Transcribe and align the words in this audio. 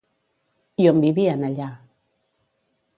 I 0.85 0.89
on 0.93 1.03
vivien 1.05 1.47
allà? 1.51 1.71